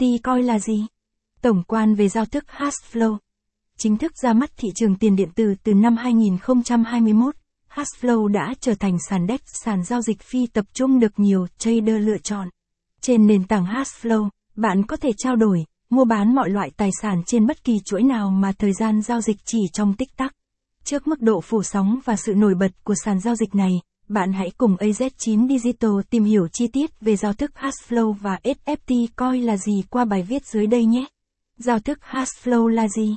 [0.00, 0.86] NFT coi là gì?
[1.42, 3.16] Tổng quan về giao thức Hashflow.
[3.78, 7.34] Chính thức ra mắt thị trường tiền điện tử từ năm 2021,
[7.74, 12.06] Hashflow đã trở thành sàn DEX sàn giao dịch phi tập trung được nhiều trader
[12.06, 12.48] lựa chọn.
[13.00, 17.22] Trên nền tảng Hashflow, bạn có thể trao đổi, mua bán mọi loại tài sản
[17.26, 20.34] trên bất kỳ chuỗi nào mà thời gian giao dịch chỉ trong tích tắc.
[20.84, 23.80] Trước mức độ phủ sóng và sự nổi bật của sàn giao dịch này,
[24.10, 29.06] bạn hãy cùng AZ9 Digital tìm hiểu chi tiết về giao thức Hashflow và SFT
[29.16, 31.04] coi là gì qua bài viết dưới đây nhé.
[31.56, 33.16] Giao thức Hashflow là gì?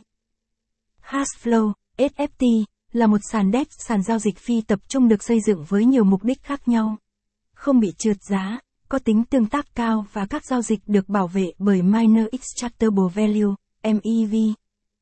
[1.09, 5.63] Hashflow, SFT, là một sàn DEX sàn giao dịch phi tập trung được xây dựng
[5.67, 6.97] với nhiều mục đích khác nhau.
[7.53, 11.27] Không bị trượt giá, có tính tương tác cao và các giao dịch được bảo
[11.27, 14.35] vệ bởi Minor Extractable Value, MEV.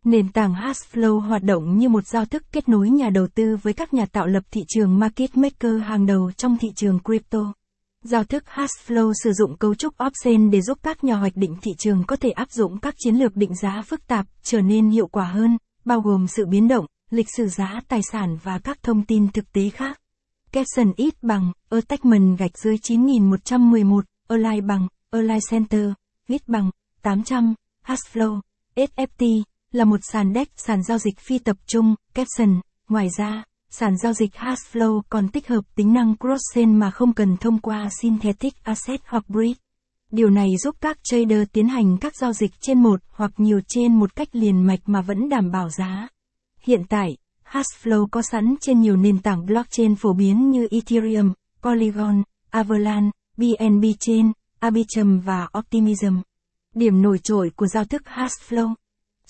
[0.06, 3.74] Nền tảng Hashflow hoạt động như một giao thức kết nối nhà đầu tư với
[3.74, 7.54] các nhà tạo lập thị trường market maker hàng đầu trong thị trường crypto.
[8.04, 11.72] Giao thức Hashflow sử dụng cấu trúc option để giúp các nhà hoạch định thị
[11.78, 15.08] trường có thể áp dụng các chiến lược định giá phức tạp trở nên hiệu
[15.08, 19.06] quả hơn, bao gồm sự biến động, lịch sử giá tài sản và các thông
[19.06, 20.02] tin thực tế khác.
[20.52, 25.90] Capson ít bằng, attachment gạch dưới 9111, align bằng, align center,
[26.28, 26.72] ít bằng,
[27.02, 27.54] 800,
[27.86, 28.40] Hashflow,
[28.76, 32.62] SFT, là một sàn DEX sàn giao dịch phi tập trung, caption.
[32.90, 37.38] Ngoài ra, sàn giao dịch Hashflow còn tích hợp tính năng cross-chain mà không cần
[37.38, 39.60] thông qua Synthetic Asset hoặc Bridge.
[40.12, 44.00] Điều này giúp các trader tiến hành các giao dịch trên một hoặc nhiều trên
[44.00, 46.08] một cách liền mạch mà vẫn đảm bảo giá.
[46.62, 52.24] Hiện tại, Hashflow có sẵn trên nhiều nền tảng blockchain phổ biến như Ethereum, Polygon,
[52.50, 56.18] Avalanche, BNB Chain, Arbitrum và Optimism.
[56.76, 58.74] Điểm nổi trội của giao thức Hashflow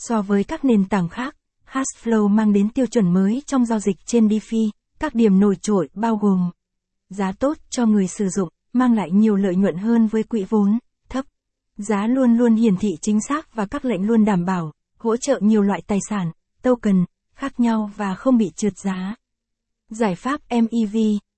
[0.03, 1.35] So với các nền tảng khác,
[1.71, 5.89] Hashflow mang đến tiêu chuẩn mới trong giao dịch trên DeFi, các điểm nổi trội
[5.93, 6.51] bao gồm
[7.09, 10.79] giá tốt cho người sử dụng, mang lại nhiều lợi nhuận hơn với quỹ vốn
[11.09, 11.25] thấp.
[11.77, 15.39] Giá luôn luôn hiển thị chính xác và các lệnh luôn đảm bảo, hỗ trợ
[15.41, 19.15] nhiều loại tài sản, token, khác nhau và không bị trượt giá.
[19.89, 20.95] Giải pháp MEV,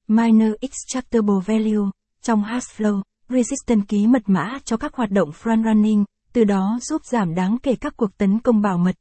[0.08, 1.90] Minor Extractable Value,
[2.22, 7.02] trong Hashflow, Resistant ký mật mã cho các hoạt động front running, từ đó giúp
[7.06, 8.96] giảm đáng kể các cuộc tấn công bảo mật.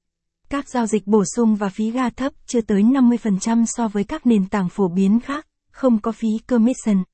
[0.48, 4.26] Các giao dịch bổ sung và phí ga thấp chưa tới 50% so với các
[4.26, 7.04] nền tảng phổ biến khác, không có phí commission.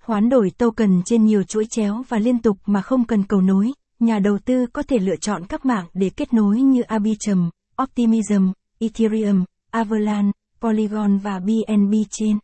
[0.00, 3.72] Hoán đổi token trên nhiều chuỗi chéo và liên tục mà không cần cầu nối,
[4.00, 7.50] nhà đầu tư có thể lựa chọn các mạng để kết nối như Arbitrum,
[7.82, 12.38] Optimism, Ethereum, Avalanche, Polygon và BNB Chain.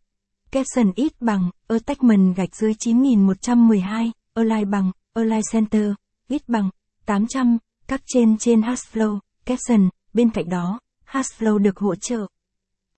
[0.51, 5.91] Capson ít bằng, attachment gạch dưới 9112, align bằng, align center,
[6.27, 6.69] ít bằng,
[7.05, 7.57] 800,
[7.87, 12.27] các trên trên Hashflow, caption, bên cạnh đó, Hashflow được hỗ trợ.